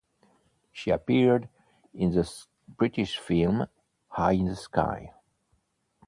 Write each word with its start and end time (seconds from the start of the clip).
She 0.71 0.89
appeared 0.89 1.47
in 1.93 2.09
the 2.09 2.27
British 2.67 3.19
film 3.19 3.67
"Eye 4.09 4.31
in 4.33 4.45
the 4.45 4.55
Sky". 4.55 5.13